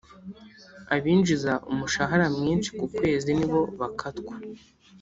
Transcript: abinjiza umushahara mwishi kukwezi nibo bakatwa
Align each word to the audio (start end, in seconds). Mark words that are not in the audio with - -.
abinjiza 0.95 1.53
umushahara 1.71 2.25
mwishi 2.37 2.71
kukwezi 2.79 3.29
nibo 3.37 3.61
bakatwa 3.79 4.35